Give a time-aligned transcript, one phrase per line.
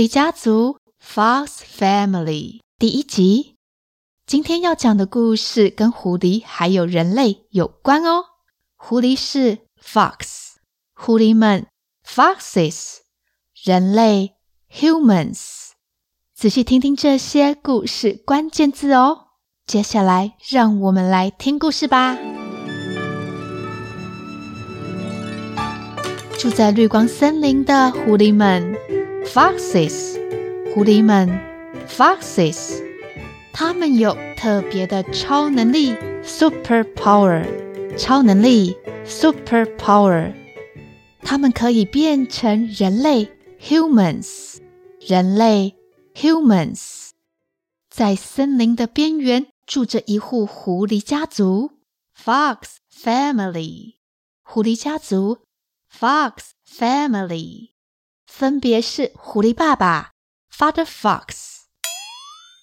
[0.00, 3.56] 狐狸家族 Fox Family 第一集。
[4.26, 8.24] 今天要讲的故事跟狐狸还有人类有关哦。
[8.76, 10.54] 狐狸是 Fox，
[10.94, 11.66] 狐狸们
[12.02, 13.00] Foxes，
[13.62, 14.36] 人类
[14.72, 15.72] Humans。
[16.34, 19.26] 仔细听听这些故事关键字哦。
[19.66, 22.16] 接下来，让我们来听故事吧。
[26.38, 28.89] 住在绿光森林的狐狸们。
[29.29, 30.19] Foxes，
[30.73, 31.29] 狐狸们，
[31.87, 32.81] Foxes，
[33.53, 37.43] 他们有特别的超能力，super power，
[37.97, 40.33] 超能力，super power，
[41.21, 44.57] 他们可以变成人类，humans，
[44.99, 45.75] 人类，
[46.13, 47.09] humans，
[47.89, 51.71] 在森林的边缘住着一户狐狸家族，
[52.17, 53.95] Fox family，
[54.43, 55.39] 狐狸家族，
[55.91, 57.69] Fox family。
[58.30, 60.12] 分别是狐狸爸爸
[60.50, 61.64] Father Fox，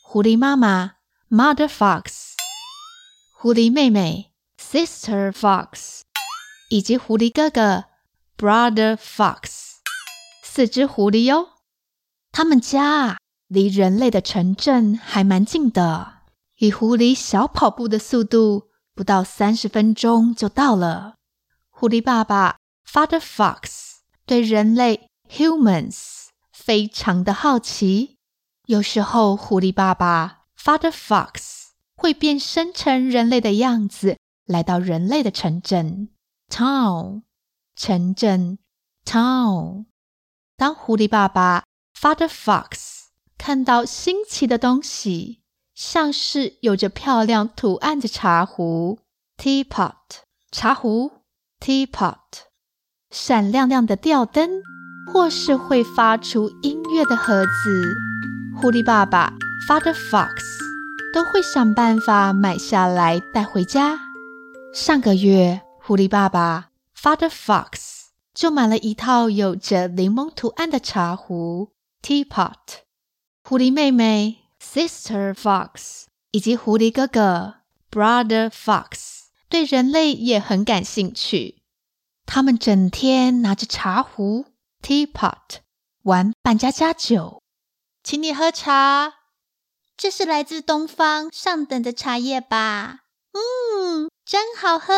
[0.02, 0.94] 狐狸妈妈
[1.30, 2.32] Mother Fox，
[3.36, 6.02] 狐狸妹妹 Sister Fox，
[6.70, 7.84] 以及狐狸哥哥
[8.38, 9.76] Brother Fox，
[10.42, 11.50] 四只狐狸哟。
[12.31, 16.22] 他们家离人类的城镇还蛮近的，
[16.58, 21.16] 以狐狸小跑步的速度，不到三十分钟就到了。
[21.70, 22.58] 狐狸爸爸
[22.90, 25.06] Father Fox 对人类。
[25.30, 28.18] Humans 非常的好奇，
[28.66, 36.10] 有时候狐狸爸爸 Father Fox 会变身成人类的样子，来到人类的城镇
[36.50, 37.24] Town
[37.76, 38.58] 城镇
[39.06, 39.86] Town。
[40.56, 41.64] 当狐狸爸爸
[41.94, 43.08] Father Fox
[43.38, 45.42] 看到新奇的东西，
[45.76, 49.00] 像是有着漂亮图案的茶壶
[49.38, 49.96] Teapot
[50.52, 51.12] 茶壶
[51.59, 52.18] Teapot
[53.12, 54.64] 闪亮亮的吊灯。
[55.07, 57.95] 或是会发出音乐的盒子，
[58.56, 59.34] 狐狸爸爸
[59.68, 60.29] Father Fox
[61.13, 63.97] 都会想办法买下来带回家。
[64.73, 71.72] 上个月，狐狸爸爸 Father Fox 就买了一套有着柠檬图案的茶壶
[72.03, 72.53] Teapot。
[73.44, 77.56] 狐狸妹妹 Sister Fox 以及狐狸哥哥
[77.90, 81.62] Brother Fox 对人类也很感兴趣，
[82.25, 84.46] 他们整天拿着茶壶。
[84.88, 85.58] Teapot
[86.03, 87.44] 玩扮家家酒，
[88.06, 89.16] 请你喝茶。
[89.98, 93.00] 这是来自东方上等的茶叶吧？
[93.34, 94.94] 嗯，真好喝。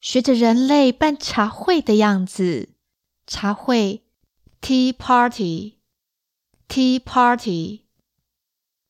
[0.00, 2.70] 学着人类办茶会的样子，
[3.28, 4.04] 茶会
[4.60, 5.78] Tea Party
[6.68, 7.86] Tea Party。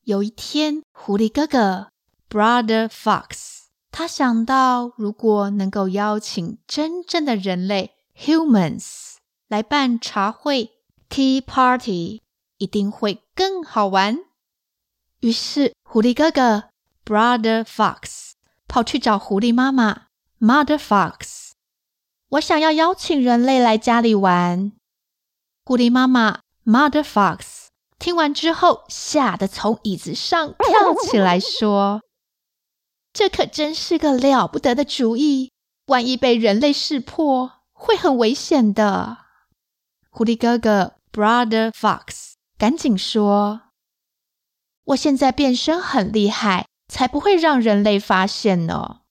[0.01, 1.91] 有一天，狐狸哥哥
[2.27, 9.08] Brother Fox，他想到，如果能够邀请真正的人类 Humans。
[9.49, 10.73] 来办茶会
[11.09, 12.21] ，Tea Party
[12.59, 14.19] 一定会更好玩。
[15.21, 16.69] 于是，狐狸哥哥
[17.03, 18.33] Brother Fox
[18.67, 20.03] 跑去找狐狸妈妈
[20.39, 21.53] Mother Fox，
[22.29, 24.71] 我想要邀请人类来家里玩。
[25.65, 32.03] 狐狸妈妈 Mother Fox 听完之后，吓得从椅子上跳起来，说
[33.11, 35.51] ：“这可真是个了不得的主意！
[35.87, 39.25] 万一被人类识破，会很危险的。”
[40.11, 43.61] 狐狸哥哥，Brother Fox，赶紧说
[44.85, 49.01] ：“我现在变身很厉害，才不会让人类发现呢。”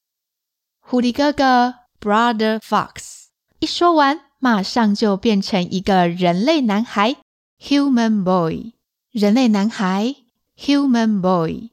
[0.80, 3.26] 狐狸哥哥，Brother Fox，
[3.60, 7.16] 一说完，马上就变成一个人类男孩
[7.60, 8.72] ，Human Boy，
[9.10, 10.16] 人类男孩
[10.56, 11.70] ，Human Boy。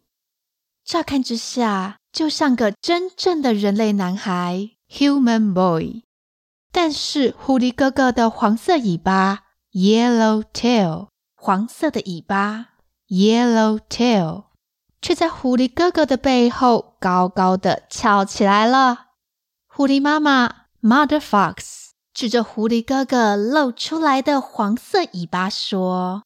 [0.83, 6.03] 乍看之下，就像个真正的人类男孩，Human Boy。
[6.77, 12.71] 但是狐狸哥哥的黄色尾巴 （yellow tail），黄色的尾巴
[13.07, 14.47] （yellow tail）
[15.01, 19.05] 却在狐狸哥哥的背后高高的翘起来了。
[19.67, 26.23] 狐狸妈妈 （Mother Fox） 指着狐狸哥哥露出来的黄色尾巴说：“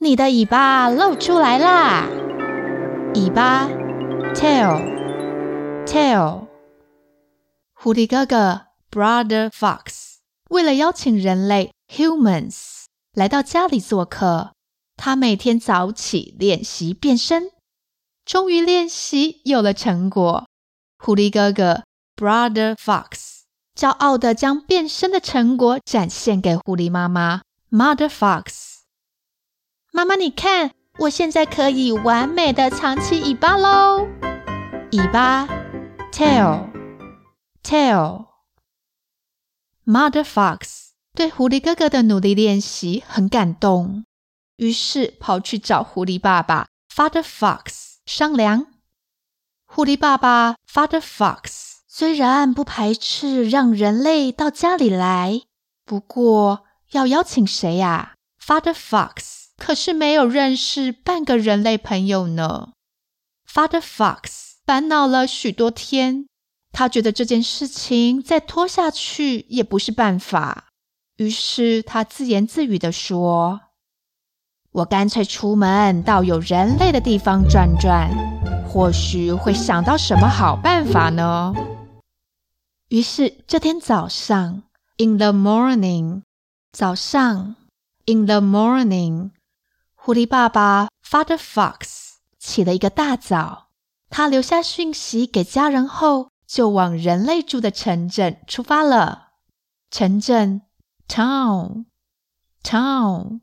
[0.00, 2.06] 你的尾巴露出来啦！
[3.14, 3.68] 尾巴
[4.34, 6.46] （tail），tail。
[7.74, 8.65] 狐狸哥哥。
[8.90, 10.16] Brother Fox
[10.50, 14.52] 为了邀请人类 Humans 来到家里做客，
[14.96, 17.50] 他每天早起练习变身，
[18.24, 20.46] 终于练习有了成果。
[20.98, 21.84] 狐狸哥哥
[22.16, 23.42] Brother Fox
[23.76, 28.76] 骄傲地将变身的成果展现给狐狸妈妈 Mother Fox。
[29.92, 34.06] 妈妈，你看，我现在可以完美的藏起尾巴喽！
[34.92, 35.46] 尾巴
[36.12, 36.96] ，tail，tail。
[39.88, 44.04] Mother Fox 对狐狸哥哥的努力练习很感动，
[44.56, 48.66] 于是跑去找狐狸爸爸 Father Fox 商量。
[49.64, 55.42] 狐狸爸爸 Father Fox 虽然不排斥让人类到家里来，
[55.84, 62.72] 不过要邀请谁呀？Father Fox 可是没有认识半个人类朋友呢。
[63.48, 66.26] Father Fox 烦恼了许多天，
[66.78, 70.66] 他觉得这件事情再拖下去也不是办法，
[71.16, 73.62] 于是他自言自语地说
[74.72, 78.10] ：“我干脆出门到有人类的地方转转，
[78.68, 81.54] 或许会想到什么好办法呢。”
[82.90, 84.64] 于是这天早上
[84.98, 86.24] ，In the morning，
[86.72, 87.56] 早上
[88.04, 89.30] ，In the morning。
[89.94, 93.68] 狐狸爸爸 Father Fox 起了一个大早，
[94.10, 99.30] 他留下讯息给家人后，就往人类住的城镇出发了。
[99.90, 100.62] 城镇
[101.08, 101.86] Town
[102.62, 103.40] Town。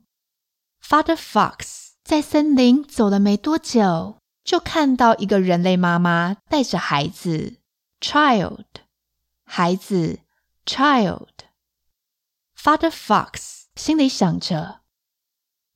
[0.82, 7.56] Father Fox 在森林走了没多久，就看到一个人类妈妈带着孩子
[8.00, 8.64] Child
[9.44, 10.20] 孩子
[10.66, 11.28] Child。
[12.58, 14.80] Father Fox 心里想着。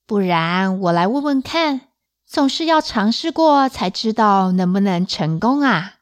[0.06, 1.88] 不然我来问问看，
[2.26, 5.97] 总是要尝试过才知道能不能成功啊。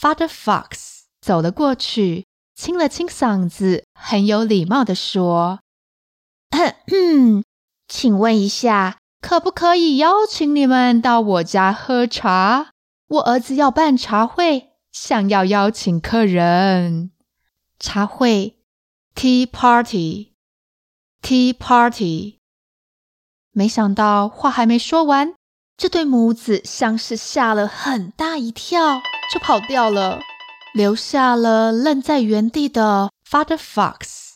[0.00, 2.24] Father Fox 走了过去，
[2.54, 5.60] 清了清嗓子，很有礼貌地说
[6.48, 7.42] ：“咳咳，
[7.86, 12.70] 请问一下，可不可以邀请你们到我家喝茶？
[13.08, 17.10] 我儿子要办茶会，想要邀请客人。
[17.78, 18.56] 茶会
[19.14, 20.30] ，Tea Party，Tea Party。”
[21.20, 22.38] Tea Party
[23.52, 25.34] 没想到话还没说完，
[25.76, 30.20] 这对母子像是吓了很大一跳，就跑掉了，
[30.74, 34.34] 留下了愣在原地的 Father Fox。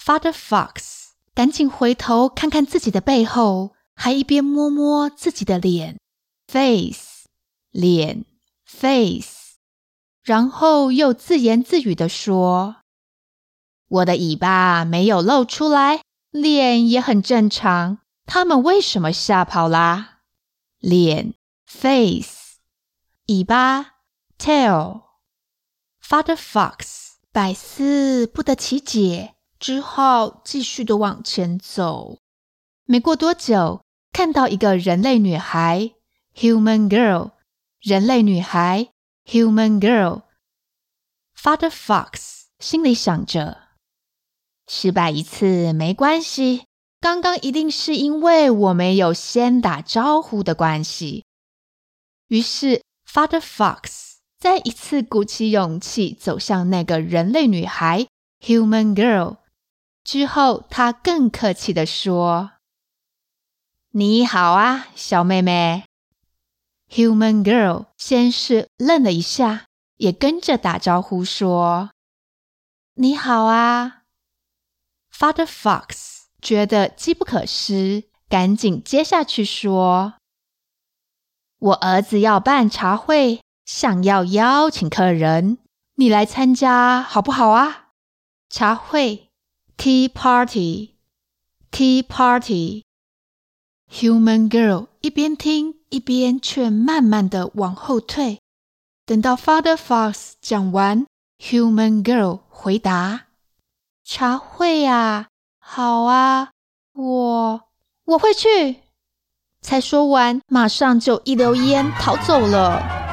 [0.00, 5.98] Father Fox 赶紧回头看看自己的背后，还一边摸摸自己的脸
[6.48, 7.26] ，face，
[7.70, 8.24] 脸
[8.64, 9.56] ，face，
[10.22, 12.76] 然后又自言自语地说
[13.88, 20.18] ：“我的尾巴没有露出来，脸也很正常。”他们为什么吓跑啦？
[20.80, 21.34] 脸
[21.64, 22.58] face，
[23.26, 23.94] 尾巴
[24.38, 25.02] tail。
[26.02, 32.18] Father Fox 百思不得其解，只好继续的往前走。
[32.84, 35.94] 没过多久，看到一个人类女孩
[36.34, 37.32] human girl，
[37.80, 38.92] 人类女孩
[39.24, 40.22] human girl。
[41.36, 43.58] Father Fox 心里想着，
[44.66, 46.64] 失败一次没关系。
[47.00, 51.24] 刚刚一定是因为我没有先打招呼的关系。
[52.28, 54.05] 于是，Father Fox
[54.38, 58.06] 再一次鼓起勇气走向那个人类女孩
[58.40, 59.38] （Human Girl）。
[60.04, 62.52] 之后，他更客气地说
[63.92, 65.84] ：“你好啊，小妹妹。
[66.90, 69.66] ”Human Girl 先是愣了一下，
[69.96, 71.90] 也跟着打招呼说
[72.94, 74.02] ：“你好啊
[75.12, 80.14] ，Father Fox。”觉得机不可失，赶紧接下去说
[81.58, 85.58] ：“我儿子要办茶会，想要邀请客人，
[85.96, 87.88] 你来参加好不好啊？”
[88.48, 89.28] 茶会
[89.76, 92.84] ，Tea Party，Tea Party。
[93.92, 98.40] Human Girl 一边听一边却慢慢的往后退。
[99.04, 101.06] 等到 Father Fox 讲完
[101.38, 103.26] ，Human Girl 回答
[104.04, 105.26] ：“茶会啊。”
[105.58, 106.50] 好啊，
[106.94, 107.60] 我
[108.04, 108.82] 我会去。
[109.60, 113.05] 才说完，马上就一溜烟逃走了。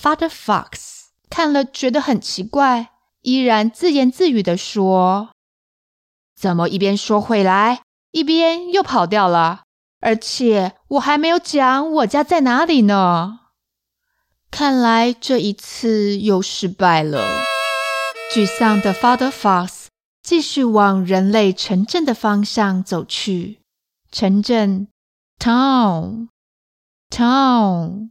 [0.00, 5.30] Father Fox 看了觉得很奇怪，依然自言自语地说
[6.38, 9.62] ：“怎么一边说回来，一边又跑掉了？
[10.00, 13.40] 而且我还没有讲我家在哪里呢。
[14.50, 17.26] 看来这一次又失败了。”
[18.32, 19.86] 沮丧的 Father Fox。
[20.20, 23.60] 继续往人类城镇的方向走去。
[24.12, 24.88] 城镇
[25.38, 26.28] ，town，town。
[27.10, 28.10] Town，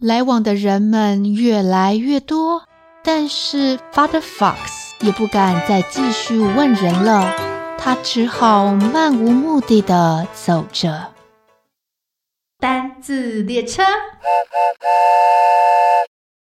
[0.00, 2.66] 来往的人们越来越多，
[3.04, 4.56] 但是 Father Fox
[5.04, 11.12] 也不敢再继续问人了，他只好漫无目的的走着。
[12.58, 13.82] 单字列车。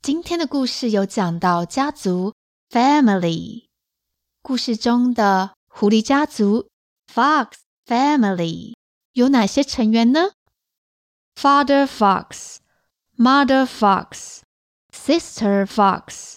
[0.03, 2.35] 今天的故事有讲到家族
[2.69, 3.65] （family）。
[4.43, 6.67] 故事中的狐狸家族
[7.11, 7.47] （fox
[7.87, 8.73] family）
[9.13, 10.29] 有哪些成员呢
[11.35, 12.57] ？Father fox,
[13.20, 14.40] mother fox,
[14.92, 16.36] sister fox,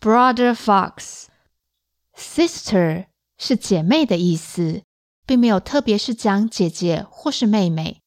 [0.00, 1.26] brother fox.
[2.16, 3.06] Sister
[3.36, 4.82] 是姐妹的意思，
[5.26, 8.00] 并没有特别是讲姐姐或是妹妹。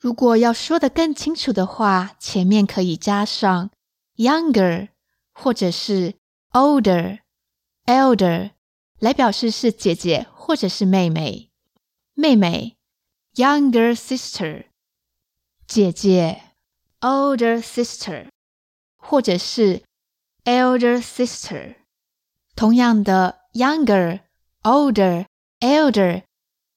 [0.00, 3.70] 如果要说得更清楚的话，前面可以加上
[4.16, 4.88] younger
[5.32, 6.14] 或者是
[6.52, 8.50] older、elder
[8.98, 11.50] 来表示是姐姐或者是妹妹。
[12.14, 12.76] 妹妹
[13.34, 14.66] younger sister，
[15.66, 16.42] 姐姐
[17.02, 18.28] older sister，
[18.96, 19.82] 或者是
[20.44, 21.76] elder sister。
[22.54, 26.22] 同样的 younger、older、elder。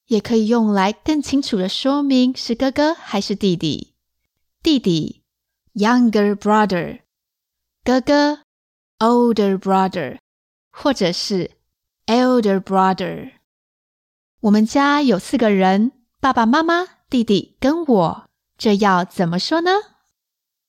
[0.06, 3.94] 也可以用来更清楚的说明是哥哥还是弟弟。
[4.62, 5.22] 弟弟，
[5.72, 7.00] younger brother；
[7.82, 8.40] 哥哥，
[8.98, 10.18] older brother，
[10.70, 11.52] 或者是
[12.04, 13.32] elder brother。
[14.40, 18.28] 我们家有四个人：爸爸妈妈、弟弟跟我。
[18.58, 19.70] 这要怎么说呢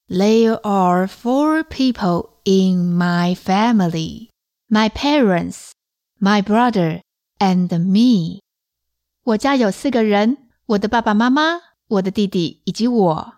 [0.08, 4.30] ？There are four people in my family:
[4.70, 5.72] my parents,
[6.20, 7.02] my brother,
[7.40, 8.42] and me.
[9.24, 13.34] 我家有四个人：我的爸爸妈妈、我的弟弟以及我。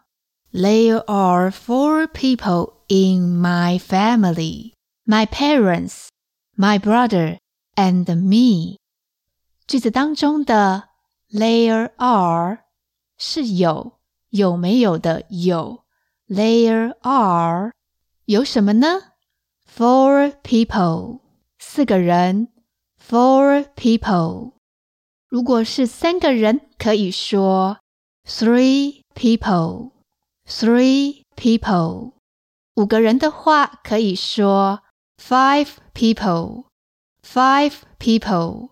[0.51, 4.73] There are four people in my family:
[5.05, 6.07] my parents,
[6.55, 7.37] my brother,
[7.75, 8.77] and me.
[9.67, 10.89] 句子当中的
[11.31, 12.59] there are
[13.17, 15.78] 是有，有没有的有。
[16.29, 17.71] There are
[18.25, 19.13] 有什么呢？
[19.75, 21.21] Four people
[21.59, 22.49] 四个人。
[23.07, 24.53] Four people
[25.27, 27.77] 如果是三个人，可以说
[28.27, 29.91] three people,
[30.47, 32.13] three people。
[32.75, 34.81] 五个人的话，可以说
[35.21, 36.65] five people,
[37.21, 38.69] five people。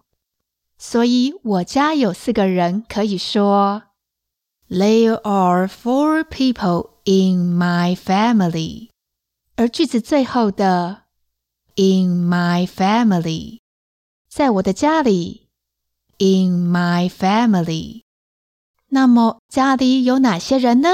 [0.79, 3.83] 所以我家有四个人，可以说
[4.67, 8.89] There are four people in my family。
[9.55, 11.03] 而句子最后的
[11.75, 13.59] in my family，
[14.29, 15.43] 在我的家里。
[16.19, 18.03] In my family，
[18.89, 20.89] 那么家里有哪些人呢？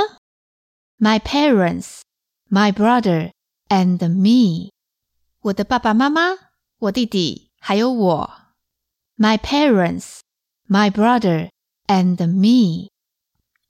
[0.98, 2.02] My parents,
[2.50, 3.32] my brother,
[3.68, 4.72] and me。
[5.42, 6.22] 我的爸爸妈妈、
[6.80, 8.32] 我弟弟还有我。
[9.18, 10.22] My parents,
[10.68, 11.50] my brother,
[11.88, 12.90] and me。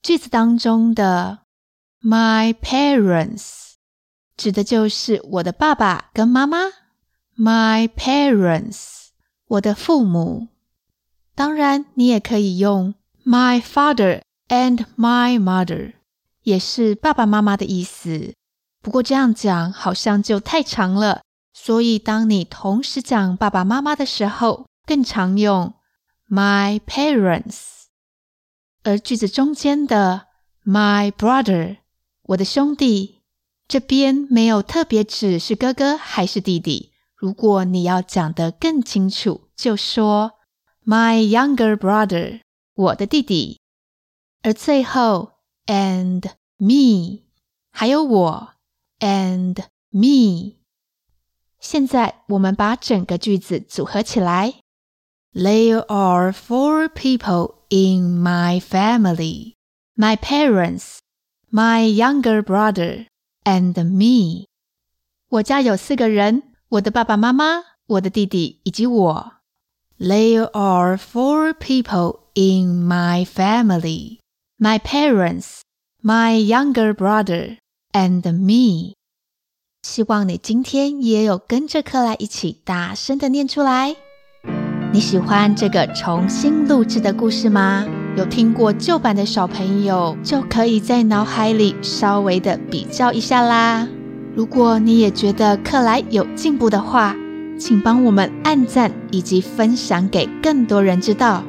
[0.01, 1.39] 句子当中的
[2.04, 3.73] my parents
[4.37, 6.58] 指的就是我的爸爸跟妈妈。
[7.37, 9.06] My parents，
[9.49, 10.49] 我的父母。
[11.34, 12.94] 当然，你也可以用
[13.25, 15.94] my father and my mother，
[16.42, 18.34] 也是爸爸妈妈的意思。
[18.82, 25.75] 不过这样讲好像就太长了，所以当你同时讲爸爸妈妈的时候，更常用
[26.28, 27.87] my parents。
[28.82, 30.26] 而句子中间的
[30.64, 31.78] my brother，
[32.24, 33.20] 我的兄弟，
[33.68, 36.92] 这边没有特别指是哥哥还是弟弟。
[37.14, 40.32] 如果你要讲得更清楚，就说。
[40.86, 42.42] My younger brother，
[42.74, 43.58] 我的弟弟，
[44.42, 45.32] 而最后
[45.64, 46.22] and
[46.58, 47.22] me，
[47.70, 48.52] 还有我
[48.98, 49.56] and
[49.88, 50.56] me。
[51.58, 54.56] 现在我们把整个句子组合起来。
[55.32, 59.54] There are four people in my family:
[59.96, 60.98] my parents,
[61.53, 63.07] my younger brother,
[63.43, 64.45] and me。
[65.29, 69.33] 我家有四个人：我的爸爸妈妈、我的弟弟以及我。
[69.99, 74.19] There are four people in my family:
[74.57, 75.61] my parents,
[76.01, 77.57] my younger brother,
[77.91, 78.95] and me.
[79.83, 83.95] 希望你今天也有跟着克莱一起大声的念出来。
[84.94, 87.84] 你喜欢这个重新录制的故事吗？
[88.16, 93.88] 有听过旧版的小朋友就可以在脑海里稍微的比较一下啦。
[94.36, 97.16] 如果你也觉得克莱有进步的话，
[97.58, 101.42] 请帮我们按赞以及分享给更多人知道。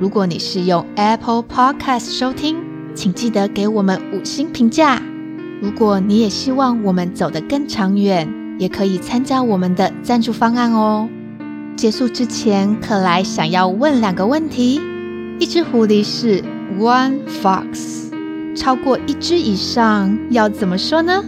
[0.00, 2.56] 如果你是用 Apple Podcast 收听，
[2.94, 5.02] 请记得给我们五星评价。
[5.60, 8.26] 如果你也希望我们走得更长远，
[8.58, 11.06] 也可以参加我们的赞助方案哦。
[11.78, 14.80] 结束之前，克莱想要问两个问题：
[15.38, 16.42] 一只狐狸是
[16.76, 18.10] one fox，
[18.56, 21.24] 超过一只以上要怎么说呢？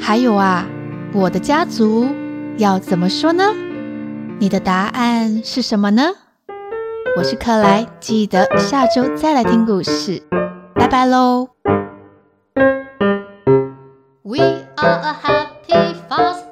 [0.00, 0.66] 还有啊，
[1.12, 2.08] 我的家族
[2.56, 3.44] 要怎么说呢？
[4.38, 6.04] 你的答案是什么呢？
[7.18, 10.22] 我是克莱，记得下周再来听故事，
[10.74, 11.50] 拜拜喽。
[14.22, 14.38] We
[14.76, 16.43] are a happy fox.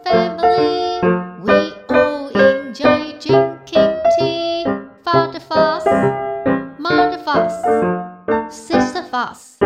[9.22, 9.56] fuss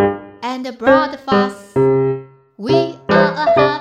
[0.42, 1.75] and a broad fuss.
[2.58, 3.75] We are a house.